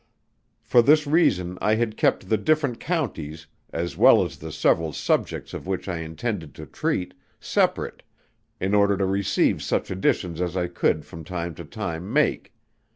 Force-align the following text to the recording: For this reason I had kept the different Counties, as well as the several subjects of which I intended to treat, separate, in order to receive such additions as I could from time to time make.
For 0.63 0.81
this 0.81 1.05
reason 1.05 1.59
I 1.61 1.75
had 1.75 1.95
kept 1.95 2.27
the 2.29 2.37
different 2.37 2.79
Counties, 2.79 3.45
as 3.71 3.95
well 3.95 4.25
as 4.25 4.37
the 4.37 4.51
several 4.51 4.93
subjects 4.93 5.53
of 5.53 5.67
which 5.67 5.87
I 5.87 5.99
intended 5.99 6.55
to 6.55 6.65
treat, 6.65 7.13
separate, 7.39 8.01
in 8.59 8.73
order 8.73 8.97
to 8.97 9.05
receive 9.05 9.61
such 9.61 9.91
additions 9.91 10.41
as 10.41 10.57
I 10.57 10.69
could 10.69 11.05
from 11.05 11.23
time 11.23 11.53
to 11.53 11.65
time 11.65 12.11
make. 12.11 12.51